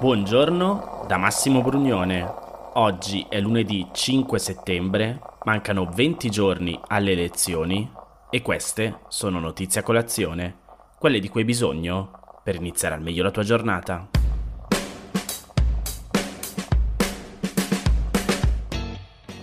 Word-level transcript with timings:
Buongiorno 0.00 1.04
da 1.06 1.18
Massimo 1.18 1.60
Brugnone. 1.60 2.26
Oggi 2.72 3.26
è 3.28 3.38
lunedì 3.38 3.86
5 3.92 4.38
settembre, 4.38 5.20
mancano 5.44 5.90
20 5.94 6.30
giorni 6.30 6.80
alle 6.86 7.12
elezioni 7.12 7.86
e 8.30 8.40
queste 8.40 9.00
sono 9.08 9.38
notizie 9.40 9.82
a 9.82 9.84
colazione, 9.84 10.56
quelle 10.98 11.18
di 11.18 11.28
cui 11.28 11.40
hai 11.40 11.46
bisogno 11.46 12.40
per 12.42 12.54
iniziare 12.54 12.94
al 12.94 13.02
meglio 13.02 13.22
la 13.22 13.30
tua 13.30 13.42
giornata. 13.42 14.08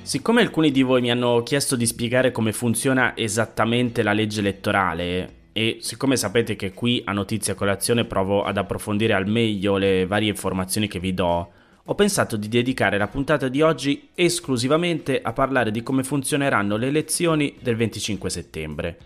Siccome 0.02 0.41
alcuni 0.41 0.71
di 0.71 0.81
voi 0.81 1.02
mi 1.02 1.12
hanno 1.12 1.44
chiesto 1.44 1.76
di 1.76 1.85
spiegare 1.85 2.31
come 2.31 2.52
funziona 2.52 3.16
esattamente 3.16 4.02
la 4.02 4.13
legge 4.13 4.39
elettorale 4.39 5.46
e 5.57 5.77
siccome 5.79 6.17
sapete 6.17 6.55
che 6.55 6.71
qui 6.71 7.02
a 7.03 7.13
Notizia 7.13 7.55
Colazione 7.55 8.05
provo 8.05 8.43
ad 8.43 8.57
approfondire 8.57 9.13
al 9.13 9.25
meglio 9.25 9.77
le 9.77 10.05
varie 10.05 10.29
informazioni 10.29 10.88
che 10.88 10.99
vi 10.99 11.15
do, 11.15 11.52
ho 11.84 11.95
pensato 11.95 12.38
di 12.38 12.48
dedicare 12.48 12.99
la 12.99 13.07
puntata 13.07 13.48
di 13.48 13.63
oggi 13.63 14.09
esclusivamente 14.13 15.20
a 15.20 15.34
parlare 15.34 15.71
di 15.71 15.81
come 15.81 16.03
funzioneranno 16.03 16.77
le 16.77 16.85
elezioni 16.85 17.55
del 17.59 17.75
25 17.75 18.29
settembre. 18.29 18.98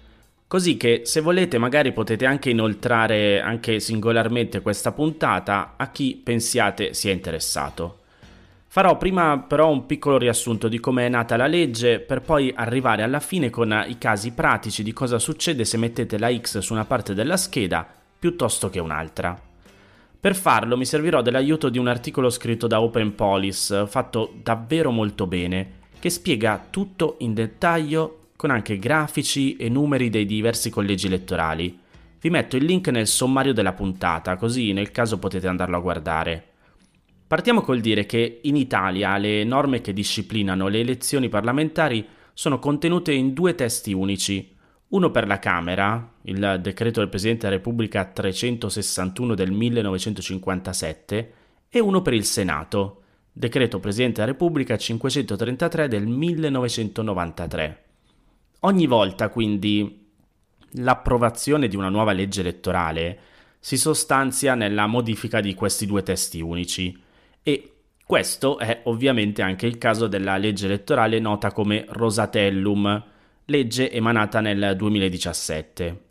Così 0.46 0.76
che 0.76 1.04
se 1.06 1.22
volete 1.22 1.58
magari 1.58 1.94
potete 1.94 2.26
anche 2.26 2.50
inoltrare 2.50 3.40
anche 3.40 3.80
singolarmente 3.80 4.60
questa 4.60 4.92
puntata 4.92 5.76
a 5.78 5.90
chi 5.90 6.20
pensiate 6.22 6.94
sia 6.94 7.14
interessato. 7.14 8.01
Farò 8.74 8.96
prima 8.96 9.38
però 9.38 9.70
un 9.70 9.86
piccolo 9.86 10.18
riassunto 10.18 10.70
di 10.70 10.80
come 10.80 11.06
è 11.06 11.10
nata 11.10 11.36
la 11.36 11.46
legge 11.46 12.00
per 12.00 12.22
poi 12.22 12.54
arrivare 12.56 13.04
alla 13.04 13.20
fine 13.20 13.50
con 13.50 13.84
i 13.86 13.98
casi 13.98 14.32
pratici 14.32 14.82
di 14.82 14.94
cosa 14.94 15.20
succede 15.20 15.66
se 15.66 15.76
mettete 15.76 16.18
la 16.18 16.34
X 16.34 16.60
su 16.60 16.72
una 16.72 16.86
parte 16.86 17.14
della 17.14 17.36
scheda 17.36 17.86
piuttosto 18.18 18.70
che 18.70 18.80
un'altra. 18.80 19.38
Per 20.18 20.36
farlo 20.38 20.78
mi 20.78 20.86
servirò 20.86 21.22
dell'aiuto 21.22 21.68
di 21.68 21.80
un 21.80 21.90
articolo 21.90 22.30
scritto 22.30 22.68
da 22.68 22.80
Open 22.80 23.14
Police, 23.14 23.88
fatto 23.88 24.36
davvero 24.42 24.92
molto 24.92 25.28
bene, 25.28 25.72
che 26.00 26.10
spiega 26.10 26.68
tutto 26.70 27.18
in 27.20 27.34
dettaglio 27.34 28.28
con 28.38 28.52
anche 28.52 28.80
grafici 28.80 29.58
e 29.58 29.68
numeri 29.68 30.10
dei 30.10 30.26
diversi 30.26 30.70
collegi 30.70 31.08
elettorali. 31.08 31.78
Vi 32.22 32.30
metto 32.30 32.56
il 32.56 32.64
link 32.64 32.88
nel 32.88 33.08
sommario 33.08 33.52
della 33.52 33.74
puntata, 33.74 34.38
così 34.38 34.72
nel 34.72 34.92
caso 34.92 35.20
potete 35.20 35.50
andarlo 35.50 35.76
a 35.76 35.82
guardare. 35.82 36.46
Partiamo 37.32 37.62
col 37.62 37.80
dire 37.80 38.06
che 38.06 38.42
in 38.42 38.58
Italia 38.58 39.16
le 39.16 39.46
norme 39.46 39.80
che 39.80 39.94
disciplinano 39.94 40.68
le 40.68 40.82
elezioni 40.82 41.30
parlamentari 41.30 42.06
sono 42.34 42.60
contenute 42.60 43.14
in 43.14 43.32
due 43.32 43.56
testi 43.56 43.94
unici, 43.94 44.54
uno 44.90 45.12
per 45.12 45.28
la 45.28 45.40
Camera, 45.40 46.16
il 46.24 46.60
decreto 46.62 47.00
del 47.00 47.08
Presidente 47.08 47.44
della 47.44 47.56
Repubblica 47.56 48.04
361 48.04 49.34
del 49.34 49.54
1957, 49.54 51.34
e 51.70 51.80
uno 51.80 52.02
per 52.02 52.16
il 52.16 52.26
Senato, 52.26 53.04
decreto 53.32 53.80
Presidente 53.80 54.20
della 54.20 54.34
Repubblica 54.34 54.78
533 54.78 55.88
del 55.88 56.08
1993. 56.08 57.84
Ogni 58.60 58.88
volta 58.88 59.30
quindi 59.30 60.06
l'approvazione 60.72 61.70
di 61.70 61.78
una 61.78 61.88
nuova 61.88 62.12
legge 62.12 62.42
elettorale 62.42 63.20
si 63.58 63.78
sostanzia 63.78 64.54
nella 64.54 64.86
modifica 64.86 65.40
di 65.40 65.54
questi 65.54 65.86
due 65.86 66.04
testi 66.04 66.42
unici 66.42 67.08
e 67.44 67.72
questo 68.06 68.58
è 68.58 68.82
ovviamente 68.84 69.42
anche 69.42 69.66
il 69.66 69.78
caso 69.78 70.08
della 70.08 70.38
legge 70.38 70.66
elettorale 70.66 71.20
nota 71.20 71.52
come 71.52 71.86
Rosatellum, 71.88 73.04
legge 73.46 73.92
emanata 73.92 74.42
nel 74.42 74.74
2017. 74.76 76.10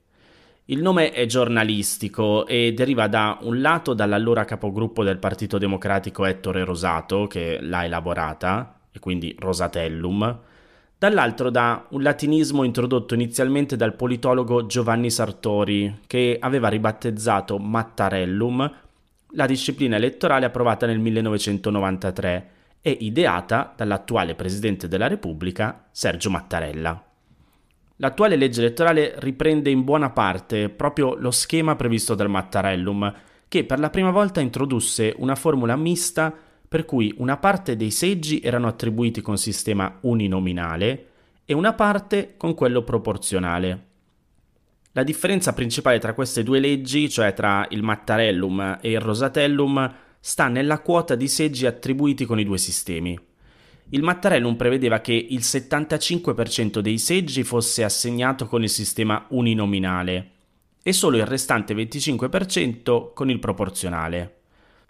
Il 0.66 0.82
nome 0.82 1.10
è 1.10 1.26
giornalistico 1.26 2.46
e 2.46 2.72
deriva 2.72 3.08
da 3.08 3.38
un 3.42 3.60
lato 3.60 3.92
dall'allora 3.92 4.44
capogruppo 4.44 5.02
del 5.02 5.18
Partito 5.18 5.58
Democratico 5.58 6.24
Ettore 6.24 6.64
Rosato, 6.64 7.26
che 7.26 7.58
l'ha 7.60 7.84
elaborata, 7.84 8.80
e 8.92 8.98
quindi 8.98 9.34
Rosatellum, 9.38 10.38
dall'altro 10.96 11.50
da 11.50 11.86
un 11.90 12.02
latinismo 12.02 12.62
introdotto 12.62 13.14
inizialmente 13.14 13.76
dal 13.76 13.94
politologo 13.94 14.66
Giovanni 14.66 15.10
Sartori, 15.10 16.02
che 16.06 16.36
aveva 16.40 16.68
ribattezzato 16.68 17.58
Mattarellum 17.58 18.72
la 19.32 19.46
disciplina 19.46 19.96
elettorale 19.96 20.46
approvata 20.46 20.86
nel 20.86 20.98
1993 20.98 22.50
e 22.82 22.96
ideata 23.00 23.72
dall'attuale 23.76 24.34
Presidente 24.34 24.88
della 24.88 25.06
Repubblica 25.06 25.88
Sergio 25.90 26.30
Mattarella. 26.30 27.04
L'attuale 27.96 28.36
legge 28.36 28.60
elettorale 28.60 29.14
riprende 29.18 29.68
in 29.68 29.84
buona 29.84 30.10
parte 30.10 30.70
proprio 30.70 31.14
lo 31.14 31.30
schema 31.30 31.76
previsto 31.76 32.14
dal 32.14 32.30
Mattarellum, 32.30 33.12
che 33.46 33.64
per 33.64 33.78
la 33.78 33.90
prima 33.90 34.10
volta 34.10 34.40
introdusse 34.40 35.14
una 35.18 35.34
formula 35.34 35.76
mista 35.76 36.34
per 36.66 36.84
cui 36.84 37.12
una 37.18 37.36
parte 37.36 37.76
dei 37.76 37.90
seggi 37.90 38.40
erano 38.40 38.68
attribuiti 38.68 39.20
con 39.20 39.36
sistema 39.36 39.98
uninominale 40.02 41.06
e 41.44 41.52
una 41.52 41.74
parte 41.74 42.34
con 42.36 42.54
quello 42.54 42.84
proporzionale. 42.84 43.88
La 44.92 45.04
differenza 45.04 45.52
principale 45.52 46.00
tra 46.00 46.14
queste 46.14 46.42
due 46.42 46.58
leggi, 46.58 47.08
cioè 47.08 47.32
tra 47.32 47.64
il 47.70 47.80
Mattarellum 47.80 48.78
e 48.80 48.90
il 48.90 49.00
Rosatellum, 49.00 49.94
sta 50.18 50.48
nella 50.48 50.80
quota 50.80 51.14
di 51.14 51.28
seggi 51.28 51.64
attribuiti 51.64 52.24
con 52.24 52.40
i 52.40 52.44
due 52.44 52.58
sistemi. 52.58 53.16
Il 53.90 54.02
Mattarellum 54.02 54.56
prevedeva 54.56 55.00
che 55.00 55.12
il 55.12 55.38
75% 55.40 56.80
dei 56.80 56.98
seggi 56.98 57.44
fosse 57.44 57.84
assegnato 57.84 58.46
con 58.46 58.64
il 58.64 58.68
sistema 58.68 59.26
uninominale 59.28 60.30
e 60.82 60.92
solo 60.92 61.18
il 61.18 61.26
restante 61.26 61.72
25% 61.72 63.12
con 63.14 63.30
il 63.30 63.38
proporzionale. 63.38 64.38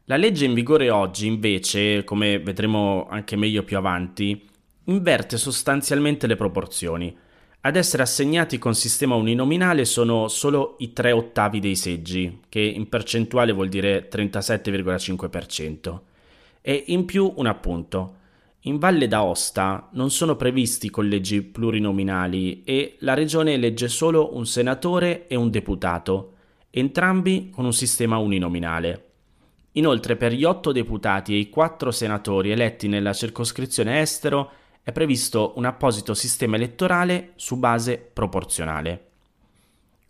La 0.04 0.16
legge 0.16 0.46
in 0.46 0.54
vigore 0.54 0.88
oggi, 0.88 1.26
invece, 1.26 2.04
come 2.04 2.38
vedremo 2.38 3.06
anche 3.10 3.36
meglio 3.36 3.64
più 3.64 3.76
avanti, 3.76 4.48
inverte 4.84 5.36
sostanzialmente 5.36 6.26
le 6.26 6.36
proporzioni 6.36 7.14
ad 7.62 7.76
essere 7.76 8.02
assegnati 8.02 8.56
con 8.58 8.74
sistema 8.74 9.16
uninominale 9.16 9.84
sono 9.84 10.28
solo 10.28 10.76
i 10.78 10.94
3 10.94 11.12
ottavi 11.12 11.60
dei 11.60 11.76
seggi, 11.76 12.40
che 12.48 12.60
in 12.60 12.88
percentuale 12.88 13.52
vuol 13.52 13.68
dire 13.68 14.08
37,5%. 14.08 16.00
E 16.62 16.84
in 16.86 17.04
più 17.04 17.30
un 17.36 17.46
appunto. 17.46 18.16
In 18.64 18.78
Valle 18.78 19.08
d'Aosta 19.08 19.88
non 19.92 20.10
sono 20.10 20.36
previsti 20.36 20.90
collegi 20.90 21.42
plurinominali 21.42 22.62
e 22.64 22.96
la 23.00 23.14
regione 23.14 23.54
elegge 23.54 23.88
solo 23.88 24.36
un 24.36 24.46
senatore 24.46 25.26
e 25.26 25.34
un 25.34 25.50
deputato, 25.50 26.34
entrambi 26.70 27.50
con 27.50 27.64
un 27.64 27.72
sistema 27.72 28.18
uninominale. 28.18 29.04
Inoltre 29.72 30.16
per 30.16 30.32
gli 30.32 30.44
8 30.44 30.72
deputati 30.72 31.34
e 31.34 31.38
i 31.38 31.48
4 31.48 31.90
senatori 31.90 32.50
eletti 32.50 32.88
nella 32.88 33.12
circoscrizione 33.12 34.00
estero 34.00 34.50
è 34.82 34.92
previsto 34.92 35.52
un 35.56 35.64
apposito 35.64 36.14
sistema 36.14 36.56
elettorale 36.56 37.32
su 37.36 37.56
base 37.56 37.98
proporzionale. 37.98 39.06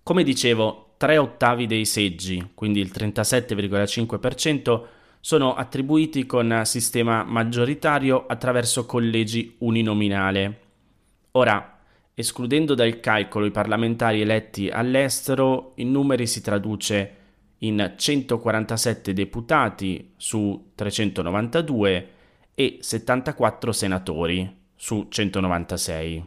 Come 0.03 0.23
dicevo, 0.23 0.95
tre 0.97 1.19
ottavi 1.19 1.67
dei 1.67 1.85
seggi, 1.85 2.51
quindi 2.55 2.81
il 2.81 2.91
37,5%, 2.95 4.83
sono 5.21 5.55
attribuiti 5.55 6.25
con 6.25 6.63
sistema 6.65 7.25
maggioritario 7.25 8.27
attraverso 8.27 8.87
collegi 8.87 9.57
uninominale. 9.59 10.61
Ora, 11.33 11.79
escludendo 12.15 12.75
dal 12.75 13.01
calcolo 13.01 13.45
i 13.45 13.51
parlamentari 13.51 14.23
eletti 14.23 14.69
all'estero, 14.69 15.73
in 15.77 15.91
numeri 15.91 16.27
si 16.27 16.41
traduce 16.41 17.17
in 17.59 17.95
147 17.97 19.13
deputati 19.13 20.13
su 20.17 20.73
392 20.75 22.09
e 22.55 22.79
74 22.81 23.73
senatori, 23.73 24.60
su 24.81 25.09
196. 25.11 26.25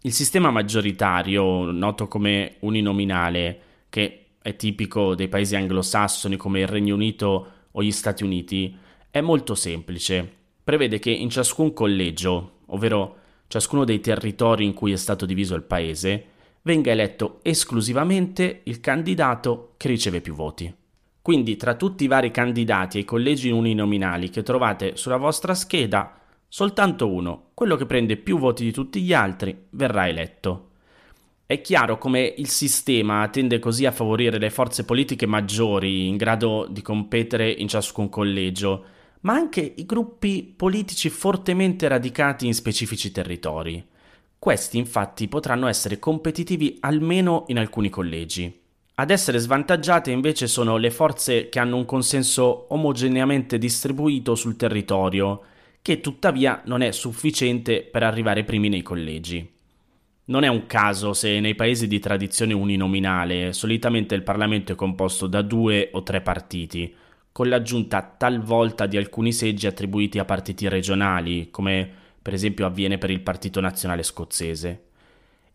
Il 0.00 0.12
sistema 0.12 0.50
maggioritario, 0.50 1.70
noto 1.70 2.08
come 2.08 2.56
uninominale, 2.60 3.60
che 3.88 4.30
è 4.42 4.56
tipico 4.56 5.14
dei 5.14 5.28
paesi 5.28 5.54
anglosassoni 5.54 6.36
come 6.36 6.62
il 6.62 6.66
Regno 6.66 6.96
Unito 6.96 7.46
o 7.70 7.82
gli 7.84 7.92
Stati 7.92 8.24
Uniti, 8.24 8.76
è 9.10 9.20
molto 9.20 9.54
semplice. 9.54 10.28
Prevede 10.64 10.98
che 10.98 11.12
in 11.12 11.30
ciascun 11.30 11.72
collegio, 11.72 12.62
ovvero 12.66 13.18
ciascuno 13.46 13.84
dei 13.84 14.00
territori 14.00 14.64
in 14.64 14.74
cui 14.74 14.90
è 14.90 14.96
stato 14.96 15.24
diviso 15.24 15.54
il 15.54 15.62
paese, 15.62 16.24
venga 16.62 16.90
eletto 16.90 17.38
esclusivamente 17.44 18.62
il 18.64 18.80
candidato 18.80 19.74
che 19.76 19.86
riceve 19.86 20.20
più 20.20 20.34
voti. 20.34 20.74
Quindi 21.22 21.54
tra 21.56 21.76
tutti 21.76 22.02
i 22.02 22.08
vari 22.08 22.32
candidati 22.32 22.98
ai 22.98 23.04
collegi 23.04 23.50
uninominali 23.50 24.30
che 24.30 24.42
trovate 24.42 24.96
sulla 24.96 25.16
vostra 25.16 25.54
scheda, 25.54 26.19
Soltanto 26.52 27.08
uno, 27.08 27.50
quello 27.54 27.76
che 27.76 27.86
prende 27.86 28.16
più 28.16 28.36
voti 28.36 28.64
di 28.64 28.72
tutti 28.72 29.00
gli 29.00 29.12
altri, 29.12 29.56
verrà 29.70 30.08
eletto. 30.08 30.70
È 31.46 31.60
chiaro 31.60 31.96
come 31.96 32.34
il 32.38 32.48
sistema 32.48 33.28
tende 33.28 33.60
così 33.60 33.86
a 33.86 33.92
favorire 33.92 34.36
le 34.36 34.50
forze 34.50 34.84
politiche 34.84 35.26
maggiori 35.26 36.08
in 36.08 36.16
grado 36.16 36.66
di 36.68 36.82
competere 36.82 37.48
in 37.48 37.68
ciascun 37.68 38.08
collegio, 38.08 38.84
ma 39.20 39.34
anche 39.34 39.60
i 39.60 39.86
gruppi 39.86 40.42
politici 40.42 41.08
fortemente 41.08 41.86
radicati 41.86 42.46
in 42.46 42.54
specifici 42.54 43.12
territori. 43.12 43.86
Questi 44.36 44.76
infatti 44.76 45.28
potranno 45.28 45.68
essere 45.68 46.00
competitivi 46.00 46.78
almeno 46.80 47.44
in 47.46 47.60
alcuni 47.60 47.90
collegi. 47.90 48.60
Ad 48.94 49.10
essere 49.10 49.38
svantaggiate 49.38 50.10
invece 50.10 50.48
sono 50.48 50.78
le 50.78 50.90
forze 50.90 51.48
che 51.48 51.60
hanno 51.60 51.76
un 51.76 51.84
consenso 51.84 52.66
omogeneamente 52.74 53.56
distribuito 53.56 54.34
sul 54.34 54.56
territorio, 54.56 55.42
che 55.82 56.00
tuttavia 56.00 56.62
non 56.66 56.82
è 56.82 56.90
sufficiente 56.92 57.82
per 57.82 58.02
arrivare 58.02 58.44
primi 58.44 58.68
nei 58.68 58.82
collegi. 58.82 59.58
Non 60.26 60.44
è 60.44 60.48
un 60.48 60.66
caso 60.66 61.12
se 61.12 61.40
nei 61.40 61.54
paesi 61.54 61.88
di 61.88 61.98
tradizione 61.98 62.52
uninominale 62.52 63.52
solitamente 63.52 64.14
il 64.14 64.22
Parlamento 64.22 64.72
è 64.72 64.76
composto 64.76 65.26
da 65.26 65.42
due 65.42 65.88
o 65.92 66.02
tre 66.02 66.20
partiti, 66.20 66.94
con 67.32 67.48
l'aggiunta 67.48 68.02
talvolta 68.02 68.86
di 68.86 68.96
alcuni 68.96 69.32
seggi 69.32 69.66
attribuiti 69.66 70.18
a 70.18 70.24
partiti 70.24 70.68
regionali, 70.68 71.50
come 71.50 71.88
per 72.22 72.34
esempio 72.34 72.66
avviene 72.66 72.98
per 72.98 73.10
il 73.10 73.20
Partito 73.20 73.60
Nazionale 73.60 74.02
Scozzese. 74.02 74.84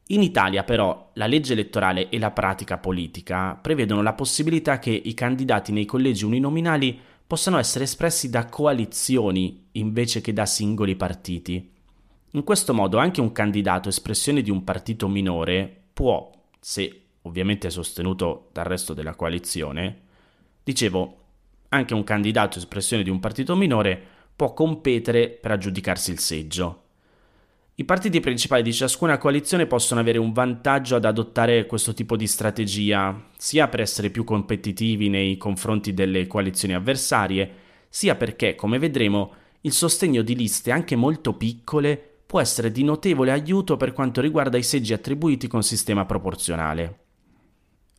In 0.07 0.21
Italia 0.21 0.63
però 0.63 1.11
la 1.13 1.25
legge 1.25 1.53
elettorale 1.53 2.09
e 2.09 2.19
la 2.19 2.31
pratica 2.31 2.77
politica 2.77 3.55
prevedono 3.55 4.01
la 4.01 4.13
possibilità 4.13 4.77
che 4.77 4.91
i 4.91 5.13
candidati 5.13 5.71
nei 5.71 5.85
collegi 5.85 6.25
uninominali 6.25 6.99
possano 7.27 7.57
essere 7.57 7.85
espressi 7.85 8.29
da 8.29 8.45
coalizioni 8.45 9.67
invece 9.73 10.21
che 10.21 10.33
da 10.33 10.45
singoli 10.45 10.95
partiti. 10.95 11.71
In 12.31 12.43
questo 12.43 12.73
modo 12.73 12.97
anche 12.97 13.21
un 13.21 13.31
candidato 13.31 13.89
espressione 13.89 14.41
di 14.41 14.51
un 14.51 14.63
partito 14.63 15.07
minore 15.07 15.83
può, 15.93 16.29
se 16.59 17.01
ovviamente 17.23 17.69
sostenuto 17.69 18.49
dal 18.51 18.65
resto 18.65 18.93
della 18.93 19.15
coalizione, 19.15 20.01
dicevo, 20.63 21.17
anche 21.69 21.93
un 21.93 22.03
candidato 22.03 22.57
espressione 22.57 23.03
di 23.03 23.09
un 23.09 23.19
partito 23.19 23.55
minore 23.55 24.01
può 24.35 24.53
competere 24.53 25.29
per 25.29 25.51
aggiudicarsi 25.51 26.11
il 26.11 26.19
seggio. 26.19 26.83
I 27.77 27.83
partiti 27.83 28.21
principali 28.21 28.63
di 28.63 28.71
ciascuna 28.71 29.17
coalizione 29.17 29.65
possono 29.65 29.99
avere 29.99 30.17
un 30.17 30.31
vantaggio 30.31 30.95
ad 30.95 31.03
adottare 31.03 31.65
questo 31.65 31.93
tipo 31.93 32.15
di 32.15 32.25
strategia, 32.25 33.27
sia 33.35 33.67
per 33.67 33.81
essere 33.81 34.09
più 34.09 34.23
competitivi 34.23 35.09
nei 35.09 35.35
confronti 35.35 35.93
delle 35.93 36.25
coalizioni 36.25 36.73
avversarie, 36.73 37.51
sia 37.89 38.15
perché, 38.15 38.55
come 38.55 38.79
vedremo, 38.79 39.33
il 39.61 39.73
sostegno 39.73 40.21
di 40.21 40.37
liste 40.37 40.71
anche 40.71 40.95
molto 40.95 41.33
piccole 41.33 42.01
può 42.25 42.39
essere 42.39 42.71
di 42.71 42.81
notevole 42.81 43.31
aiuto 43.31 43.75
per 43.75 43.91
quanto 43.91 44.21
riguarda 44.21 44.57
i 44.57 44.63
seggi 44.63 44.93
attribuiti 44.93 45.47
con 45.47 45.61
sistema 45.61 46.05
proporzionale. 46.05 46.99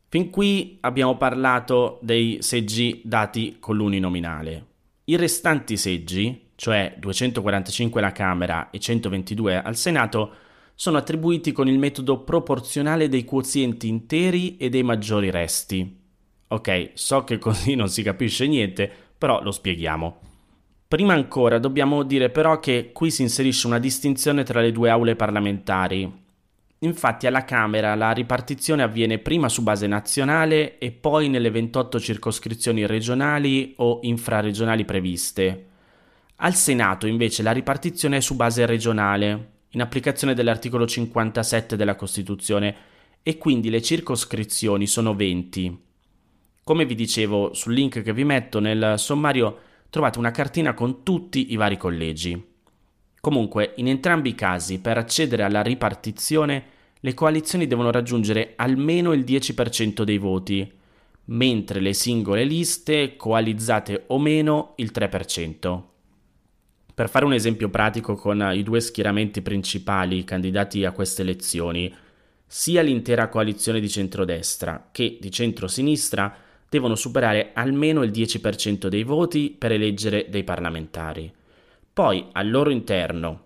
Fin 0.08 0.30
qui 0.30 0.78
abbiamo 0.80 1.18
parlato 1.18 1.98
dei 2.00 2.38
seggi 2.40 3.02
dati 3.04 3.56
con 3.60 3.76
l'uninominale. 3.76 4.66
I 5.04 5.16
restanti 5.16 5.76
seggi, 5.76 6.45
cioè 6.56 6.96
245 6.98 8.00
alla 8.00 8.12
Camera 8.12 8.70
e 8.70 8.80
122 8.80 9.62
al 9.62 9.76
Senato, 9.76 10.34
sono 10.74 10.98
attribuiti 10.98 11.52
con 11.52 11.68
il 11.68 11.78
metodo 11.78 12.20
proporzionale 12.20 13.08
dei 13.08 13.24
quozienti 13.24 13.88
interi 13.88 14.56
e 14.56 14.68
dei 14.68 14.82
maggiori 14.82 15.30
resti. 15.30 16.04
Ok, 16.48 16.90
so 16.94 17.24
che 17.24 17.38
così 17.38 17.74
non 17.74 17.88
si 17.88 18.02
capisce 18.02 18.46
niente, 18.46 18.90
però 19.16 19.42
lo 19.42 19.50
spieghiamo. 19.50 20.20
Prima 20.88 21.14
ancora 21.14 21.58
dobbiamo 21.58 22.02
dire 22.02 22.30
però 22.30 22.60
che 22.60 22.90
qui 22.92 23.10
si 23.10 23.22
inserisce 23.22 23.66
una 23.66 23.78
distinzione 23.78 24.44
tra 24.44 24.60
le 24.60 24.70
due 24.70 24.90
aule 24.90 25.16
parlamentari. 25.16 26.24
Infatti 26.80 27.26
alla 27.26 27.44
Camera 27.44 27.94
la 27.94 28.12
ripartizione 28.12 28.82
avviene 28.82 29.18
prima 29.18 29.48
su 29.48 29.62
base 29.62 29.86
nazionale 29.86 30.78
e 30.78 30.92
poi 30.92 31.28
nelle 31.28 31.50
28 31.50 31.98
circoscrizioni 31.98 32.86
regionali 32.86 33.74
o 33.78 34.00
infraregionali 34.02 34.84
previste. 34.84 35.66
Al 36.38 36.54
Senato 36.54 37.06
invece 37.06 37.42
la 37.42 37.52
ripartizione 37.52 38.18
è 38.18 38.20
su 38.20 38.36
base 38.36 38.66
regionale, 38.66 39.52
in 39.70 39.80
applicazione 39.80 40.34
dell'articolo 40.34 40.86
57 40.86 41.76
della 41.76 41.96
Costituzione, 41.96 42.76
e 43.22 43.38
quindi 43.38 43.70
le 43.70 43.80
circoscrizioni 43.80 44.86
sono 44.86 45.14
20. 45.14 45.84
Come 46.62 46.84
vi 46.84 46.94
dicevo 46.94 47.54
sul 47.54 47.72
link 47.72 48.02
che 48.02 48.12
vi 48.12 48.24
metto 48.24 48.60
nel 48.60 48.98
sommario 48.98 49.58
trovate 49.88 50.18
una 50.18 50.30
cartina 50.30 50.74
con 50.74 51.02
tutti 51.02 51.52
i 51.52 51.56
vari 51.56 51.78
collegi. 51.78 52.44
Comunque, 53.18 53.72
in 53.76 53.88
entrambi 53.88 54.28
i 54.30 54.34
casi, 54.34 54.78
per 54.78 54.98
accedere 54.98 55.42
alla 55.42 55.62
ripartizione, 55.62 56.64
le 57.00 57.14
coalizioni 57.14 57.66
devono 57.66 57.90
raggiungere 57.90 58.52
almeno 58.56 59.14
il 59.14 59.24
10% 59.24 60.02
dei 60.02 60.18
voti, 60.18 60.70
mentre 61.26 61.80
le 61.80 61.94
singole 61.94 62.44
liste, 62.44 63.16
coalizzate 63.16 64.04
o 64.08 64.18
meno, 64.18 64.74
il 64.76 64.90
3%. 64.94 65.94
Per 66.96 67.10
fare 67.10 67.26
un 67.26 67.34
esempio 67.34 67.68
pratico 67.68 68.14
con 68.14 68.52
i 68.54 68.62
due 68.62 68.80
schieramenti 68.80 69.42
principali 69.42 70.24
candidati 70.24 70.86
a 70.86 70.92
queste 70.92 71.20
elezioni, 71.20 71.94
sia 72.46 72.80
l'intera 72.80 73.28
coalizione 73.28 73.80
di 73.80 73.88
centrodestra 73.90 74.88
che 74.92 75.18
di 75.20 75.30
centrosinistra 75.30 76.34
devono 76.66 76.94
superare 76.94 77.50
almeno 77.52 78.02
il 78.02 78.10
10% 78.10 78.86
dei 78.86 79.02
voti 79.02 79.50
per 79.50 79.72
eleggere 79.72 80.24
dei 80.30 80.42
parlamentari. 80.42 81.30
Poi 81.92 82.28
al 82.32 82.48
loro 82.48 82.70
interno 82.70 83.44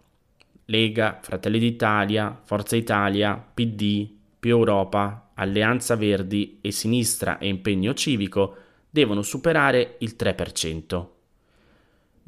Lega, 0.66 1.18
Fratelli 1.20 1.58
d'Italia, 1.58 2.40
Forza 2.44 2.76
Italia, 2.76 3.34
PD, 3.34 4.08
Più 4.38 4.50
Europa, 4.50 5.32
Alleanza 5.34 5.96
Verdi 5.96 6.58
e 6.60 6.70
Sinistra 6.70 7.38
e 7.38 7.48
Impegno 7.48 7.94
Civico 7.94 8.56
devono 8.88 9.22
superare 9.22 9.96
il 9.98 10.14
3%. 10.16 11.19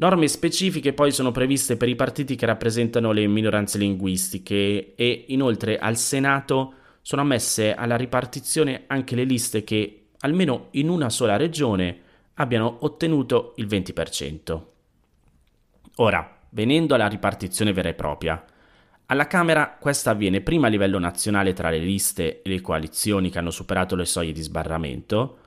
Norme 0.03 0.27
specifiche 0.27 0.95
poi 0.95 1.13
sono 1.13 1.31
previste 1.31 1.77
per 1.77 1.89
i 1.89 1.95
partiti 1.95 2.35
che 2.35 2.45
rappresentano 2.45 3.13
le 3.13 3.25
minoranze 3.29 3.79
linguistiche 3.79 4.97
e 4.97 5.25
inoltre 5.29 5.79
al 5.79 5.97
Senato 5.97 6.75
sono 7.03 7.23
ammesse 7.23 7.73
alla 7.73 7.95
ripartizione 7.95 8.83
anche 8.89 9.15
le 9.15 9.23
liste 9.23 9.63
che, 9.63 10.07
almeno 10.19 10.71
in 10.73 10.89
una 10.89 11.09
sola 11.09 11.37
regione, 11.37 12.01
abbiano 12.35 12.79
ottenuto 12.81 13.53
il 13.59 13.69
20%. 13.69 14.63
Ora, 15.99 16.37
venendo 16.49 16.97
alla 16.97 17.07
ripartizione 17.07 17.73
vera 17.73 17.91
e 17.91 17.95
propria. 17.95 18.45
Alla 19.07 19.29
Camera 19.29 19.77
questa 19.79 20.11
avviene 20.11 20.41
prima 20.41 20.67
a 20.67 20.71
livello 20.71 20.99
nazionale 20.99 21.53
tra 21.53 21.71
le 21.71 21.79
liste 21.79 22.43
e 22.43 22.49
le 22.49 22.61
coalizioni 22.61 23.31
che 23.31 23.39
hanno 23.39 23.53
superato 23.53 23.95
le 23.95 24.05
soglie 24.05 24.33
di 24.33 24.43
sbarramento, 24.43 25.42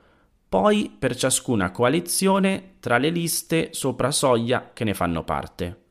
poi 0.48 0.94
per 0.96 1.16
ciascuna 1.16 1.70
coalizione 1.70 2.74
tra 2.80 2.98
le 2.98 3.10
liste 3.10 3.70
sopra 3.72 4.10
soglia 4.10 4.70
che 4.72 4.84
ne 4.84 4.94
fanno 4.94 5.24
parte. 5.24 5.84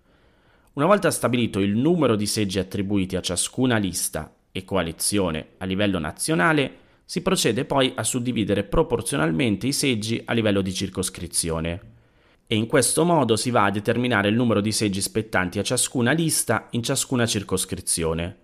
Una 0.74 0.86
volta 0.86 1.12
stabilito 1.12 1.60
il 1.60 1.76
numero 1.76 2.16
di 2.16 2.26
seggi 2.26 2.60
attribuiti 2.60 3.16
a 3.16 3.22
ciascuna 3.22 3.78
lista 3.78 4.34
e 4.52 4.64
coalizione 4.64 5.50
a 5.58 5.66
livello 5.66 6.00
nazionale, 6.00 6.84
si 7.06 7.22
procede 7.22 7.66
poi 7.66 7.94
a 7.96 8.04
suddividere 8.04 8.64
proporzionalmente 8.64 9.68
i 9.68 9.74
seggi 9.74 10.22
a 10.26 10.34
livello 10.34 10.62
di 10.62 10.74
circoscrizione 10.74 11.94
e 12.48 12.56
in 12.56 12.68
questo 12.68 13.04
modo 13.04 13.36
si 13.36 13.50
va 13.50 13.66
a 13.66 13.72
determinare 13.72 14.30
il 14.30 14.36
numero 14.36 14.62
di 14.62 14.72
seggi 14.72 15.02
spettanti 15.02 15.60
a 15.60 15.64
ciascuna 15.64 16.12
lista 16.12 16.68
in 16.72 16.84
ciascuna 16.84 17.26
circoscrizione. 17.26 18.38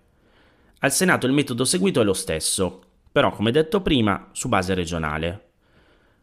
Al 0.80 0.92
Senato 0.92 1.26
il 1.26 1.32
metodo 1.32 1.64
seguito 1.64 2.00
è 2.00 2.04
lo 2.04 2.12
stesso, 2.12 2.82
però 3.12 3.30
come 3.30 3.52
detto 3.52 3.80
prima 3.80 4.28
su 4.32 4.48
base 4.48 4.74
regionale. 4.74 5.51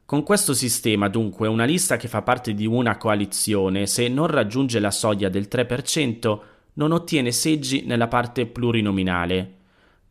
Con 0.10 0.24
questo 0.24 0.56
sistema 0.56 1.08
dunque 1.08 1.48
una 1.48 1.66
lista 1.66 1.96
che 1.96 2.08
fa 2.08 2.24
parte 2.24 2.56
di 2.56 2.66
una 2.66 2.98
coalizione, 2.98 3.86
se 3.86 4.08
non 4.08 4.26
raggiunge 4.26 4.80
la 4.80 4.90
soglia 4.90 5.30
del 5.30 5.48
3%, 5.48 6.40
non 6.74 6.94
ottiene 6.94 7.32
seggi 7.32 7.86
nella 7.86 8.08
parte 8.08 8.48
plurinominale. 8.48 9.58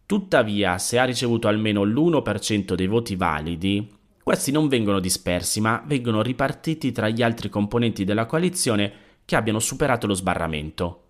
Tuttavia, 0.06 0.78
se 0.78 1.00
ha 1.00 1.04
ricevuto 1.04 1.48
almeno 1.48 1.82
l'1% 1.82 2.74
dei 2.74 2.86
voti 2.86 3.16
validi, 3.16 3.92
questi 4.22 4.52
non 4.52 4.68
vengono 4.68 5.00
dispersi, 5.00 5.60
ma 5.60 5.82
vengono 5.84 6.22
ripartiti 6.22 6.92
tra 6.92 7.08
gli 7.08 7.20
altri 7.20 7.48
componenti 7.48 8.04
della 8.04 8.26
coalizione 8.26 8.92
che 9.24 9.34
abbiano 9.34 9.58
superato 9.58 10.06
lo 10.06 10.14
sbarramento. 10.14 11.06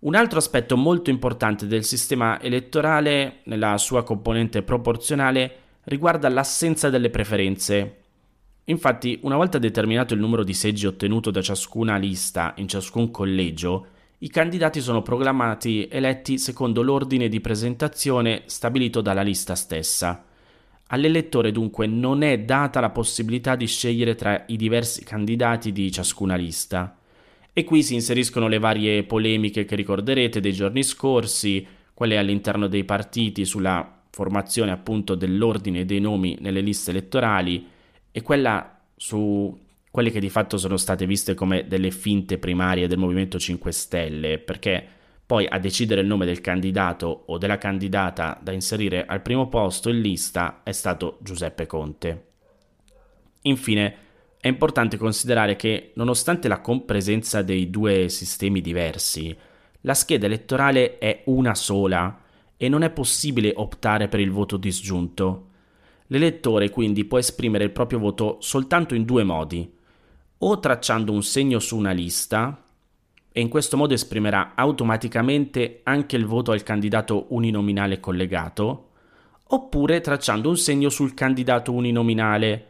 Un 0.00 0.16
altro 0.16 0.36
aspetto 0.36 0.76
molto 0.76 1.08
importante 1.08 1.66
del 1.66 1.84
sistema 1.84 2.38
elettorale, 2.42 3.38
nella 3.44 3.78
sua 3.78 4.02
componente 4.02 4.62
proporzionale, 4.62 5.56
riguarda 5.84 6.28
l'assenza 6.28 6.90
delle 6.90 7.08
preferenze. 7.08 8.00
Infatti, 8.72 9.18
una 9.22 9.36
volta 9.36 9.58
determinato 9.58 10.14
il 10.14 10.20
numero 10.20 10.42
di 10.42 10.54
seggi 10.54 10.86
ottenuto 10.86 11.30
da 11.30 11.42
ciascuna 11.42 11.98
lista 11.98 12.54
in 12.56 12.68
ciascun 12.68 13.10
collegio, 13.10 13.86
i 14.20 14.30
candidati 14.30 14.80
sono 14.80 15.02
proclamati 15.02 15.88
eletti 15.90 16.38
secondo 16.38 16.80
l'ordine 16.80 17.28
di 17.28 17.40
presentazione 17.42 18.44
stabilito 18.46 19.02
dalla 19.02 19.20
lista 19.20 19.54
stessa. 19.54 20.24
All'elettore 20.86 21.52
dunque 21.52 21.86
non 21.86 22.22
è 22.22 22.38
data 22.38 22.80
la 22.80 22.88
possibilità 22.88 23.56
di 23.56 23.66
scegliere 23.66 24.14
tra 24.14 24.44
i 24.46 24.56
diversi 24.56 25.04
candidati 25.04 25.70
di 25.70 25.92
ciascuna 25.92 26.34
lista. 26.34 26.96
E 27.52 27.64
qui 27.64 27.82
si 27.82 27.92
inseriscono 27.92 28.48
le 28.48 28.58
varie 28.58 29.02
polemiche 29.02 29.66
che 29.66 29.76
ricorderete 29.76 30.40
dei 30.40 30.54
giorni 30.54 30.82
scorsi, 30.82 31.66
quelle 31.92 32.16
all'interno 32.16 32.68
dei 32.68 32.84
partiti 32.84 33.44
sulla 33.44 34.00
formazione 34.08 34.70
appunto 34.70 35.14
dell'ordine 35.14 35.84
dei 35.84 36.00
nomi 36.00 36.38
nelle 36.40 36.62
liste 36.62 36.90
elettorali 36.90 37.71
e 38.12 38.22
quella 38.22 38.78
su 38.94 39.58
quelle 39.90 40.10
che 40.10 40.20
di 40.20 40.30
fatto 40.30 40.56
sono 40.56 40.78
state 40.78 41.04
viste 41.04 41.34
come 41.34 41.66
delle 41.66 41.90
finte 41.90 42.38
primarie 42.38 42.86
del 42.86 42.98
Movimento 42.98 43.38
5 43.38 43.72
Stelle, 43.72 44.38
perché 44.38 44.86
Poi 45.24 45.46
a 45.48 45.58
decidere 45.58 46.02
il 46.02 46.06
nome 46.06 46.26
del 46.26 46.40
candidato 46.42 47.24
o 47.26 47.38
della 47.38 47.56
candidata 47.56 48.38
da 48.42 48.52
inserire 48.52 49.06
al 49.06 49.22
primo 49.22 49.48
posto 49.48 49.88
in 49.88 50.00
lista 50.00 50.60
è 50.62 50.72
stato 50.72 51.18
Giuseppe 51.22 51.64
Conte. 51.64 52.26
Infine, 53.42 53.94
è 54.38 54.48
importante 54.48 54.98
considerare 54.98 55.56
che, 55.56 55.92
nonostante 55.94 56.48
la 56.48 56.60
compresenza 56.60 57.40
dei 57.40 57.70
due 57.70 58.08
sistemi 58.08 58.60
diversi, 58.60 59.34
la 59.82 59.94
scheda 59.94 60.26
elettorale 60.26 60.98
è 60.98 61.22
una 61.26 61.54
sola 61.54 62.20
e 62.56 62.68
non 62.68 62.82
è 62.82 62.90
possibile 62.90 63.52
optare 63.54 64.08
per 64.08 64.20
il 64.20 64.32
voto 64.32 64.56
disgiunto. 64.56 65.51
L'elettore 66.12 66.68
quindi 66.68 67.06
può 67.06 67.16
esprimere 67.16 67.64
il 67.64 67.70
proprio 67.70 67.98
voto 67.98 68.36
soltanto 68.40 68.94
in 68.94 69.04
due 69.04 69.24
modi, 69.24 69.72
o 70.38 70.60
tracciando 70.60 71.10
un 71.10 71.22
segno 71.22 71.58
su 71.58 71.74
una 71.74 71.92
lista, 71.92 72.62
e 73.32 73.40
in 73.40 73.48
questo 73.48 73.78
modo 73.78 73.94
esprimerà 73.94 74.52
automaticamente 74.54 75.80
anche 75.84 76.16
il 76.16 76.26
voto 76.26 76.52
al 76.52 76.62
candidato 76.62 77.24
uninominale 77.30 77.98
collegato, 77.98 78.90
oppure 79.46 80.02
tracciando 80.02 80.50
un 80.50 80.58
segno 80.58 80.90
sul 80.90 81.14
candidato 81.14 81.72
uninominale 81.72 82.68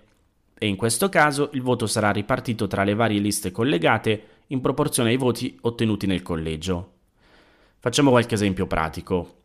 e 0.56 0.68
in 0.68 0.76
questo 0.76 1.08
caso 1.08 1.50
il 1.54 1.62
voto 1.62 1.88
sarà 1.88 2.12
ripartito 2.12 2.68
tra 2.68 2.84
le 2.84 2.94
varie 2.94 3.18
liste 3.18 3.50
collegate 3.50 4.26
in 4.48 4.60
proporzione 4.60 5.10
ai 5.10 5.16
voti 5.16 5.58
ottenuti 5.62 6.06
nel 6.06 6.22
collegio. 6.22 6.92
Facciamo 7.80 8.10
qualche 8.10 8.34
esempio 8.34 8.68
pratico. 8.68 9.40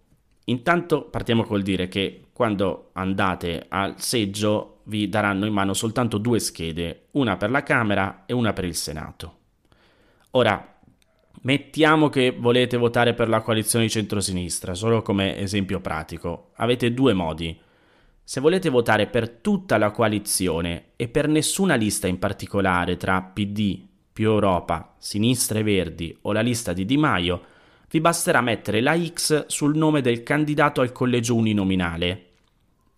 Intanto 0.46 1.06
partiamo 1.06 1.44
col 1.44 1.64
dire 1.64 1.88
che 1.88 2.27
quando 2.38 2.92
andate 2.94 3.66
al 3.68 4.00
seggio 4.00 4.82
vi 4.84 5.10
daranno 5.10 5.48
in 5.48 5.54
mano 5.54 5.74
soltanto 5.74 6.20
due 6.20 6.38
schede, 6.38 7.08
una 7.14 7.36
per 7.36 7.50
la 7.50 7.64
Camera 7.64 8.26
e 8.28 8.34
una 8.34 8.54
per 8.54 8.64
il 8.64 8.76
Senato. 8.76 9.38
Ora, 10.32 10.76
Mettiamo 11.40 12.10
che 12.10 12.36
volete 12.38 12.78
votare 12.78 13.14
per 13.14 13.30
la 13.30 13.42
coalizione 13.42 13.86
di 13.86 13.92
centrosinistra, 13.92 14.74
solo 14.74 15.04
come 15.04 15.38
esempio 15.38 15.80
pratico. 15.80 16.50
Avete 16.56 16.94
due 16.94 17.14
modi. 17.14 17.58
Se 18.24 18.42
volete 18.42 18.70
votare 18.70 19.06
per 19.06 19.30
tutta 19.30 19.78
la 19.78 19.92
coalizione 19.92 20.94
e 20.96 21.08
per 21.08 21.28
nessuna 21.28 21.76
lista 21.76 22.08
in 22.08 22.18
particolare 22.18 22.98
tra 22.98 23.22
PD, 23.22 23.80
più 24.12 24.32
Europa, 24.32 24.96
Sinistra 24.98 25.60
e 25.60 25.64
Verdi 25.64 26.18
o 26.24 26.34
la 26.34 26.42
lista 26.42 26.74
di 26.74 26.86
Di 26.86 26.98
Maio, 26.98 27.42
vi 27.90 28.02
basterà 28.02 28.42
mettere 28.42 28.82
la 28.82 28.98
X 29.00 29.46
sul 29.46 29.78
nome 29.78 30.02
del 30.02 30.24
candidato 30.24 30.82
al 30.82 30.92
collegio 30.92 31.36
uninominale. 31.36 32.27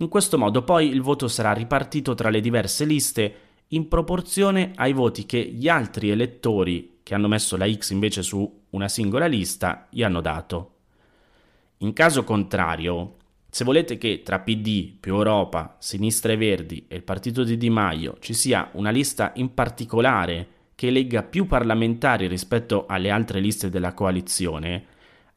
In 0.02 0.08
questo 0.08 0.38
modo 0.38 0.64
poi 0.64 0.88
il 0.88 1.02
voto 1.02 1.28
sarà 1.28 1.52
ripartito 1.52 2.16
tra 2.16 2.30
le 2.30 2.40
diverse 2.40 2.86
liste 2.86 3.36
in 3.70 3.90
proporzione 3.90 4.72
ai 4.76 4.94
voti 4.94 5.26
che 5.26 5.40
gli 5.42 5.68
altri 5.68 6.10
elettori 6.10 7.00
che 7.04 7.14
hanno 7.16 7.28
messo 7.28 7.58
la 7.58 7.70
X 7.70 7.90
invece 7.92 8.24
su 8.24 8.62
una 8.70 8.88
singola 8.88 9.26
lista 9.26 9.88
gli 9.90 10.02
hanno 10.02 10.22
dato. 10.22 10.76
In 11.80 11.92
caso 11.92 12.24
contrario, 12.24 13.16
se 13.50 13.66
volete 13.66 13.98
che 13.98 14.22
tra 14.24 14.40
PD, 14.40 14.94
più 14.98 15.16
Europa, 15.16 15.76
Sinistra 15.80 16.32
e 16.32 16.38
Verdi 16.38 16.86
e 16.88 16.96
il 16.96 17.04
partito 17.04 17.44
di 17.44 17.58
Di 17.58 17.70
Maio 17.70 18.16
ci 18.22 18.34
sia 18.34 18.70
una 18.74 18.92
lista 18.92 19.34
in 19.36 19.54
particolare 19.54 20.48
che 20.76 20.88
elegga 20.88 21.24
più 21.24 21.46
parlamentari 21.46 22.28
rispetto 22.28 22.86
alle 22.88 23.10
altre 23.10 23.42
liste 23.42 23.70
della 23.70 23.94
coalizione, 23.94 24.86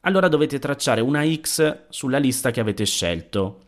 allora 0.01 0.29
dovete 0.29 0.57
tracciare 0.57 1.01
una 1.01 1.25
X 1.25 1.87
sulla 1.89 2.17
lista 2.17 2.49
che 2.51 2.61
avete 2.61 2.85
scelto. 2.85 3.59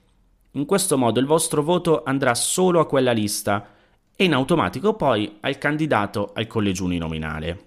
In 0.55 0.65
questo 0.65 0.97
modo 0.97 1.19
il 1.19 1.25
vostro 1.25 1.62
voto 1.62 2.03
andrà 2.03 2.33
solo 2.33 2.79
a 2.79 2.85
quella 2.85 3.12
lista 3.12 3.74
e 4.15 4.24
in 4.24 4.33
automatico 4.33 4.93
poi 4.93 5.38
al 5.41 5.57
candidato 5.57 6.31
al 6.33 6.47
collegio 6.47 6.85
uninominale. 6.85 7.63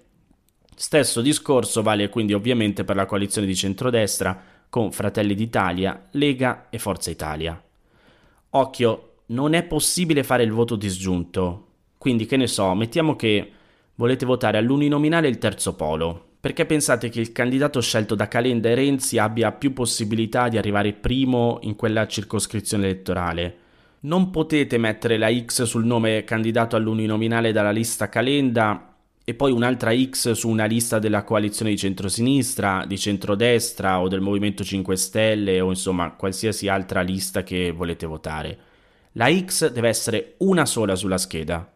Stesso 0.75 1.21
discorso 1.21 1.83
vale 1.83 2.09
quindi 2.09 2.33
ovviamente 2.33 2.83
per 2.83 2.95
la 2.95 3.05
coalizione 3.05 3.45
di 3.45 3.55
centrodestra 3.55 4.41
con 4.69 4.91
Fratelli 4.91 5.35
d'Italia, 5.35 6.07
Lega 6.11 6.67
e 6.69 6.79
Forza 6.79 7.11
Italia. 7.11 7.61
Occhio, 8.51 9.03
non 9.27 9.53
è 9.53 9.63
possibile 9.63 10.23
fare 10.23 10.41
il 10.41 10.51
voto 10.51 10.75
disgiunto. 10.75 11.65
Quindi 11.97 12.25
che 12.25 12.37
ne 12.37 12.47
so, 12.47 12.73
mettiamo 12.73 13.15
che 13.15 13.51
volete 13.95 14.25
votare 14.25 14.57
all'uninominale 14.57 15.27
il 15.27 15.37
terzo 15.37 15.75
polo, 15.75 16.28
perché 16.41 16.65
pensate 16.65 17.09
che 17.09 17.19
il 17.19 17.33
candidato 17.33 17.81
scelto 17.81 18.15
da 18.15 18.29
Calenda 18.29 18.69
e 18.69 18.75
Renzi 18.75 19.17
abbia 19.17 19.51
più 19.51 19.73
possibilità 19.73 20.47
di 20.47 20.57
arrivare 20.57 20.93
primo 20.93 21.59
in 21.63 21.75
quella 21.75 22.07
circoscrizione 22.07 22.85
elettorale. 22.85 23.57
Non 24.01 24.29
potete 24.29 24.77
mettere 24.77 25.17
la 25.17 25.29
X 25.29 25.63
sul 25.63 25.85
nome 25.85 26.23
candidato 26.23 26.77
all'uninominale 26.77 27.51
dalla 27.51 27.71
lista 27.71 28.07
Calenda 28.07 28.95
e 29.25 29.33
poi 29.33 29.51
un'altra 29.51 29.93
X 29.93 30.31
su 30.31 30.47
una 30.47 30.63
lista 30.63 30.97
della 30.97 31.23
coalizione 31.23 31.71
di 31.71 31.77
centrosinistra, 31.77 32.85
di 32.87 32.97
centrodestra 32.97 33.99
o 33.99 34.07
del 34.07 34.21
Movimento 34.21 34.63
5 34.63 34.95
Stelle 34.95 35.59
o 35.59 35.69
insomma 35.69 36.13
qualsiasi 36.13 36.69
altra 36.69 37.01
lista 37.01 37.43
che 37.43 37.71
volete 37.71 38.05
votare. 38.05 38.57
La 39.13 39.29
X 39.29 39.69
deve 39.71 39.89
essere 39.89 40.35
una 40.37 40.65
sola 40.65 40.95
sulla 40.95 41.17
scheda. 41.17 41.69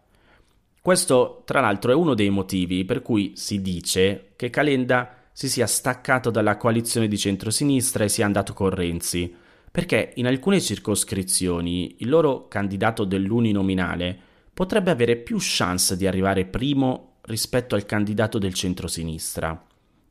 Questo, 0.84 1.44
tra 1.46 1.62
l'altro, 1.62 1.94
è 1.94 1.96
uno 1.96 2.14
dei 2.14 2.30
motivi 2.30 2.84
per 2.84 3.02
cui 3.02 3.32
si 3.38 3.62
dice 3.62 4.34
che 4.36 4.50
Calenda 4.50 5.30
si 5.32 5.48
sia 5.48 5.66
staccato 5.66 6.30
dalla 6.30 6.58
coalizione 6.58 7.08
di 7.08 7.18
centrosinistra 7.18 8.04
e 8.04 8.10
sia 8.10 8.26
andato 8.26 8.52
con 8.52 8.70
Renzi, 8.70 9.34
perché 9.72 10.12
in 10.16 10.28
alcune 10.28 10.60
circoscrizioni 10.60 11.96
il 12.00 12.10
loro 12.10 12.50
candidato 12.50 13.06
dell'uninominale 13.06 14.20
potrebbe 14.54 14.92
avere 14.92 15.16
più 15.16 15.38
chance 15.40 15.96
di 15.96 16.06
arrivare 16.06 16.44
primo 16.44 17.20
rispetto 17.22 17.76
al 17.76 17.86
candidato 17.86 18.38
del 18.38 18.54
centrosinistra. 18.54 19.66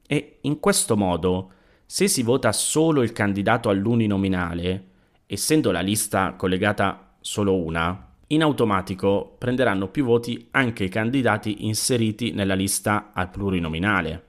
E 0.06 0.38
in 0.40 0.58
questo 0.58 0.96
modo, 0.96 1.50
se 1.84 2.08
si 2.08 2.22
vota 2.22 2.50
solo 2.50 3.02
il 3.02 3.12
candidato 3.12 3.68
all'uninominale, 3.68 4.86
essendo 5.26 5.70
la 5.70 5.80
lista 5.80 6.32
collegata 6.32 7.14
solo 7.20 7.56
una, 7.62 8.11
in 8.32 8.42
automatico 8.42 9.34
prenderanno 9.38 9.88
più 9.88 10.04
voti 10.04 10.48
anche 10.52 10.84
i 10.84 10.88
candidati 10.88 11.66
inseriti 11.66 12.32
nella 12.32 12.54
lista 12.54 13.10
al 13.12 13.30
plurinominale, 13.30 14.24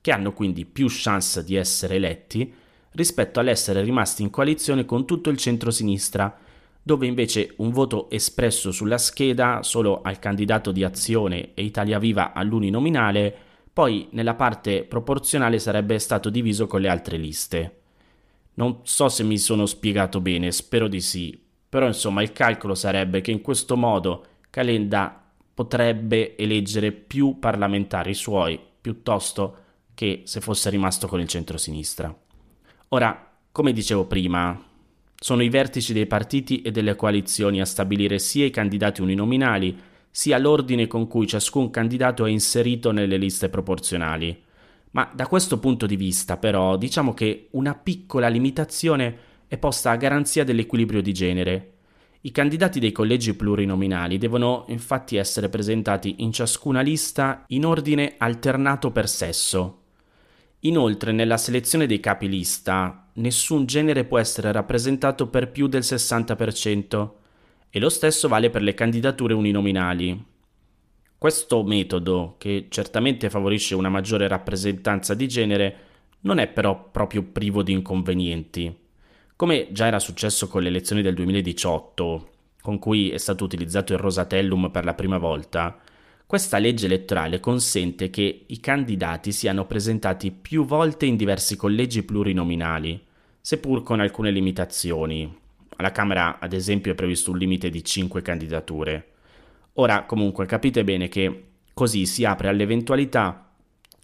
che 0.00 0.12
hanno 0.12 0.32
quindi 0.32 0.64
più 0.64 0.86
chance 0.88 1.42
di 1.42 1.56
essere 1.56 1.96
eletti 1.96 2.52
rispetto 2.92 3.40
all'essere 3.40 3.82
rimasti 3.82 4.22
in 4.22 4.30
coalizione 4.30 4.84
con 4.84 5.06
tutto 5.06 5.28
il 5.30 5.36
centrosinistra 5.36 6.38
dove 6.80 7.06
invece 7.06 7.52
un 7.56 7.70
voto 7.70 8.08
espresso 8.10 8.70
sulla 8.70 8.96
scheda 8.96 9.62
solo 9.62 10.00
al 10.02 10.18
candidato 10.18 10.72
di 10.72 10.84
Azione 10.84 11.52
e 11.54 11.62
Italia 11.62 11.98
Viva 11.98 12.32
all'uninominale, 12.32 13.36
poi 13.72 14.08
nella 14.12 14.34
parte 14.34 14.84
proporzionale 14.84 15.58
sarebbe 15.58 15.98
stato 15.98 16.30
diviso 16.30 16.66
con 16.66 16.80
le 16.80 16.88
altre 16.88 17.18
liste. 17.18 17.80
Non 18.54 18.78
so 18.84 19.08
se 19.08 19.22
mi 19.22 19.36
sono 19.36 19.66
spiegato 19.66 20.20
bene, 20.20 20.50
spero 20.50 20.88
di 20.88 21.00
sì, 21.00 21.38
però 21.68 21.86
insomma 21.86 22.22
il 22.22 22.32
calcolo 22.32 22.74
sarebbe 22.74 23.20
che 23.20 23.30
in 23.30 23.42
questo 23.42 23.76
modo 23.76 24.24
Calenda 24.50 25.22
potrebbe 25.52 26.36
eleggere 26.36 26.92
più 26.92 27.38
parlamentari 27.38 28.14
suoi 28.14 28.58
piuttosto 28.80 29.56
che 29.94 30.22
se 30.24 30.40
fosse 30.40 30.70
rimasto 30.70 31.08
con 31.08 31.20
il 31.20 31.26
centro-sinistra. 31.28 32.16
Ora, 32.90 33.30
come 33.50 33.72
dicevo 33.72 34.06
prima, 34.06 34.58
sono 35.14 35.42
i 35.42 35.48
vertici 35.48 35.92
dei 35.92 36.06
partiti 36.06 36.62
e 36.62 36.70
delle 36.70 36.94
coalizioni 36.94 37.60
a 37.60 37.66
stabilire 37.66 38.20
sia 38.20 38.46
i 38.46 38.50
candidati 38.50 39.00
uninominali, 39.00 39.76
sia 40.10 40.38
l'ordine 40.38 40.86
con 40.86 41.08
cui 41.08 41.26
ciascun 41.26 41.70
candidato 41.70 42.24
è 42.24 42.30
inserito 42.30 42.92
nelle 42.92 43.16
liste 43.16 43.48
proporzionali. 43.48 44.44
Ma 44.92 45.10
da 45.12 45.26
questo 45.26 45.58
punto 45.58 45.86
di 45.86 45.96
vista, 45.96 46.36
però, 46.36 46.76
diciamo 46.76 47.12
che 47.12 47.48
una 47.50 47.74
piccola 47.74 48.28
limitazione 48.28 49.18
è 49.48 49.56
posta 49.56 49.90
a 49.90 49.96
garanzia 49.96 50.44
dell'equilibrio 50.44 51.02
di 51.02 51.12
genere. 51.12 51.72
I 52.20 52.30
candidati 52.30 52.78
dei 52.78 52.92
collegi 52.92 53.34
plurinominali 53.34 54.18
devono 54.18 54.64
infatti 54.68 55.16
essere 55.16 55.48
presentati 55.48 56.16
in 56.18 56.32
ciascuna 56.32 56.80
lista 56.80 57.44
in 57.48 57.64
ordine 57.64 58.14
alternato 58.18 58.90
per 58.90 59.08
sesso. 59.08 59.82
Inoltre, 60.60 61.12
nella 61.12 61.36
selezione 61.36 61.86
dei 61.86 62.00
capi 62.00 62.28
lista, 62.28 63.08
nessun 63.14 63.64
genere 63.64 64.04
può 64.04 64.18
essere 64.18 64.52
rappresentato 64.52 65.28
per 65.28 65.50
più 65.50 65.68
del 65.68 65.82
60% 65.82 67.10
e 67.70 67.78
lo 67.78 67.88
stesso 67.88 68.28
vale 68.28 68.50
per 68.50 68.62
le 68.62 68.74
candidature 68.74 69.34
uninominali. 69.34 70.24
Questo 71.16 71.62
metodo, 71.62 72.34
che 72.38 72.66
certamente 72.68 73.30
favorisce 73.30 73.74
una 73.74 73.88
maggiore 73.88 74.28
rappresentanza 74.28 75.14
di 75.14 75.28
genere, 75.28 75.76
non 76.20 76.38
è 76.38 76.48
però 76.48 76.90
proprio 76.90 77.22
privo 77.22 77.62
di 77.62 77.72
inconvenienti. 77.72 78.86
Come 79.38 79.68
già 79.70 79.86
era 79.86 80.00
successo 80.00 80.48
con 80.48 80.62
le 80.62 80.68
elezioni 80.68 81.00
del 81.00 81.14
2018, 81.14 82.30
con 82.60 82.80
cui 82.80 83.10
è 83.10 83.18
stato 83.18 83.44
utilizzato 83.44 83.92
il 83.92 84.00
Rosatellum 84.00 84.68
per 84.72 84.84
la 84.84 84.94
prima 84.94 85.16
volta, 85.16 85.78
questa 86.26 86.58
legge 86.58 86.86
elettorale 86.86 87.38
consente 87.38 88.10
che 88.10 88.46
i 88.48 88.58
candidati 88.58 89.30
siano 89.30 89.64
presentati 89.64 90.32
più 90.32 90.64
volte 90.64 91.06
in 91.06 91.14
diversi 91.14 91.54
collegi 91.54 92.02
plurinominali, 92.02 93.00
seppur 93.40 93.84
con 93.84 94.00
alcune 94.00 94.32
limitazioni. 94.32 95.32
Alla 95.76 95.92
Camera, 95.92 96.40
ad 96.40 96.52
esempio, 96.52 96.90
è 96.90 96.96
previsto 96.96 97.30
un 97.30 97.38
limite 97.38 97.70
di 97.70 97.84
5 97.84 98.20
candidature. 98.20 99.06
Ora, 99.74 100.02
comunque, 100.02 100.46
capite 100.46 100.82
bene 100.82 101.06
che 101.06 101.44
così 101.74 102.06
si 102.06 102.24
apre 102.24 102.48
all'eventualità 102.48 103.52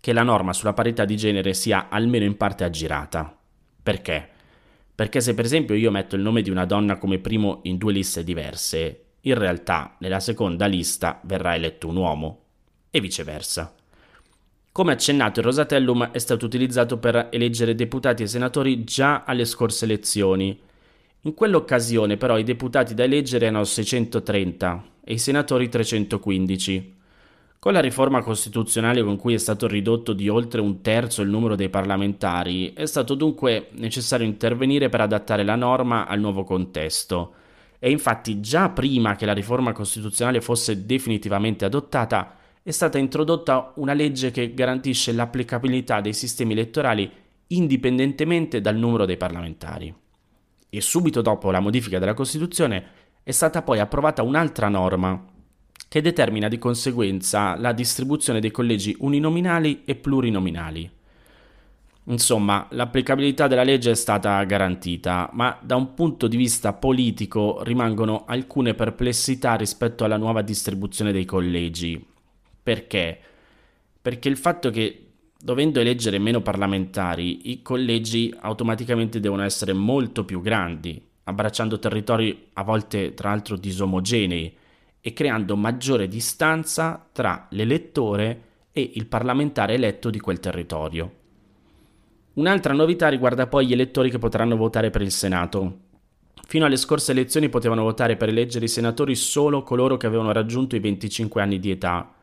che 0.01 0.13
la 0.13 0.23
norma 0.23 0.53
sulla 0.53 0.75
parità 0.75 1.05
di 1.05 1.17
genere 1.17 1.55
sia 1.55 1.89
almeno 1.89 2.25
in 2.25 2.37
parte 2.37 2.63
aggirata. 2.63 3.37
Perché? 3.83 4.29
Perché 4.95 5.21
se 5.21 5.35
per 5.35 5.45
esempio 5.45 5.75
io 5.75 5.91
metto 5.91 6.15
il 6.15 6.23
nome 6.23 6.43
di 6.43 6.51
una 6.51 6.67
donna 6.67 6.99
come 6.99 7.19
primo 7.19 7.61
in 7.65 7.79
due 7.79 7.93
liste 7.93 8.23
diverse, 8.23 9.05
in 9.23 9.35
realtà 9.35 9.97
nella 9.99 10.21
seconda 10.21 10.67
lista 10.67 11.21
verrà 11.25 11.55
eletto 11.55 11.89
un 11.89 11.97
uomo 11.97 12.43
e 12.91 13.01
viceversa. 13.01 13.75
Come 14.71 14.93
accennato, 14.93 15.41
il 15.41 15.47
Rosatellum 15.47 16.11
è 16.11 16.19
stato 16.19 16.47
utilizzato 16.47 16.99
per 16.99 17.29
eleggere 17.31 17.75
deputati 17.75 18.23
e 18.23 18.27
senatori 18.27 18.85
già 18.85 19.25
alle 19.25 19.45
scorse 19.45 19.85
elezioni. 19.85 20.59
In 21.23 21.35
quell'occasione 21.35 22.17
però 22.17 22.39
i 22.39 22.45
deputati 22.45 22.95
da 22.95 23.05
eleggere 23.05 23.47
erano 23.47 23.65
630 23.65 24.85
e 25.05 25.15
i 25.15 25.19
senatori 25.19 25.69
315. 25.69 26.94
Con 27.65 27.73
la 27.73 27.81
riforma 27.81 28.21
costituzionale 28.21 29.03
con 29.03 29.17
cui 29.17 29.33
è 29.33 29.39
stato 29.39 29.67
ridotto 29.67 30.13
di 30.13 30.29
oltre 30.29 30.61
un 30.61 30.83
terzo 30.83 31.23
il 31.23 31.31
numero 31.31 31.57
dei 31.57 31.71
parlamentari, 31.71 32.75
è 32.75 32.85
stato 32.85 33.15
dunque 33.15 33.69
necessario 33.77 34.27
intervenire 34.27 34.91
per 34.91 35.01
adattare 35.01 35.45
la 35.45 35.57
norma 35.57 36.07
al 36.07 36.21
nuovo 36.21 36.45
contesto. 36.45 37.33
E 37.79 37.91
infatti 37.91 38.41
già 38.41 38.69
prima 38.69 39.17
che 39.17 39.25
la 39.25 39.33
riforma 39.33 39.73
costituzionale 39.73 40.43
fosse 40.43 40.85
definitivamente 40.85 41.65
adottata, 41.65 42.37
è 42.63 42.71
stata 42.71 42.99
introdotta 42.99 43.73
una 43.77 43.95
legge 43.95 44.31
che 44.31 44.53
garantisce 44.53 45.13
l'applicabilità 45.13 46.03
dei 46.03 46.13
sistemi 46.13 46.53
elettorali 46.53 47.11
indipendentemente 47.47 48.61
dal 48.61 48.77
numero 48.77 49.07
dei 49.07 49.17
parlamentari. 49.17 49.95
E 50.69 50.81
subito 50.83 51.23
dopo 51.23 51.51
la 51.51 51.61
modifica 51.61 51.99
della 51.99 52.13
Costituzione 52.13 52.85
è 53.23 53.31
stata 53.31 53.63
poi 53.63 53.79
approvata 53.79 54.23
un'altra 54.23 54.69
norma 54.69 55.33
che 55.89 56.01
determina 56.01 56.49
di 56.49 56.59
conseguenza 56.59 57.57
la 57.57 57.73
distribuzione 57.73 58.41
dei 58.41 58.51
collegi 58.51 58.97
uninominali 58.99 59.83
e 59.85 59.95
plurinominali. 59.95 60.91
Insomma, 62.07 62.67
l'applicabilità 62.71 63.47
della 63.47 63.63
legge 63.63 63.93
è 63.93 63.95
stata 63.95 64.43
garantita, 64.45 65.31
ma 65.33 65.59
da 65.63 65.77
un 65.77 65.95
punto 65.95 66.29
di 66.29 66.37
vista 66.37 66.75
politico 66.75 67.63
rimangono 67.63 68.25
alcune 68.27 68.75
perplessità 68.75 69.55
rispetto 69.55 70.05
alla 70.05 70.19
nuova 70.19 70.43
distribuzione 70.43 71.13
dei 71.13 71.25
collegi. 71.25 72.05
Perché? 72.63 73.19
Perché 74.03 74.29
il 74.29 74.37
fatto 74.37 74.69
che 74.69 75.05
dovendo 75.45 75.81
eleggere 75.81 76.19
meno 76.19 76.41
parlamentari, 76.41 77.51
i 77.51 77.63
collegi 77.63 78.35
automaticamente 78.39 79.21
devono 79.21 79.43
essere 79.43 79.73
molto 79.73 80.25
più 80.25 80.41
grandi, 80.41 81.01
abbracciando 81.25 81.79
territori 81.79 82.49
a 82.55 82.63
volte 82.63 83.15
tra 83.15 83.31
l'altro 83.31 83.57
disomogenei, 83.57 84.57
e 85.07 85.13
creando 85.13 85.55
maggiore 85.55 86.09
distanza 86.09 87.07
tra 87.13 87.47
l'elettore 87.51 88.53
e 88.73 88.93
il 88.95 89.05
parlamentare 89.05 89.75
eletto 89.75 90.09
di 90.09 90.19
quel 90.19 90.41
territorio. 90.41 91.13
Un'altra 92.35 92.73
novità 92.73 93.09
riguarda 93.09 93.47
poi 93.47 93.67
gli 93.67 93.75
elettori 93.75 94.09
che 94.09 94.19
potranno 94.19 94.57
votare 94.57 94.89
per 94.89 95.03
il 95.03 95.11
Senato. 95.11 95.81
Fino 96.47 96.65
alle 96.65 96.79
scorse 96.79 97.13
elezioni 97.13 97.51
potevano 97.51 97.83
votare 97.83 98.17
per 98.17 98.31
eleggere 98.31 98.65
i 98.65 98.69
senatori 98.69 99.15
solo 99.15 99.63
coloro 99.63 99.99
che 99.99 100.07
avevano 100.07 100.33
raggiunto 100.33 100.75
i 100.75 100.81
25 100.81 101.43
anni 101.43 101.61
di 101.61 101.71
età. 101.71 102.15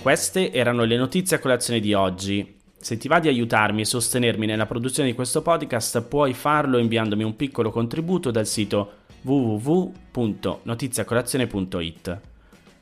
Queste 0.00 0.52
erano 0.52 0.84
le 0.84 0.96
notizie 0.96 1.36
a 1.36 1.38
colazione 1.38 1.80
di 1.80 1.92
oggi. 1.92 2.60
Se 2.78 2.96
ti 2.96 3.08
va 3.08 3.20
di 3.20 3.28
aiutarmi 3.28 3.82
e 3.82 3.84
sostenermi 3.84 4.46
nella 4.46 4.64
produzione 4.64 5.10
di 5.10 5.14
questo 5.14 5.42
podcast, 5.42 6.00
puoi 6.04 6.32
farlo 6.32 6.78
inviandomi 6.78 7.24
un 7.24 7.36
piccolo 7.36 7.70
contributo 7.70 8.30
dal 8.30 8.46
sito 8.46 8.92
www.notiziacolazione.it. 9.20 12.20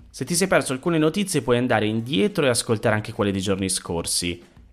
Se 0.09 0.25
ti 0.25 0.37
sei 0.37 0.47
perso 0.47 0.73
alcune 0.73 0.99
notizie 0.99 1.43
puoi 1.43 1.57
andare 1.57 1.87
indietro 1.87 2.47
e 2.47 2.49
ascoltare 2.49 2.95
anche 2.95 3.13
quelle 3.13 3.33
dei 3.33 3.41
giorni 3.41 3.69
scorsi 3.69 4.51